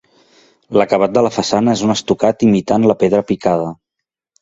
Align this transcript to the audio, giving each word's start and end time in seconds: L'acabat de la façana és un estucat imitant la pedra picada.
L'acabat 0.81 1.13
de 1.17 1.23
la 1.27 1.33
façana 1.35 1.77
és 1.81 1.85
un 1.89 1.97
estucat 1.97 2.49
imitant 2.51 2.91
la 2.93 2.99
pedra 3.07 3.25
picada. 3.33 3.73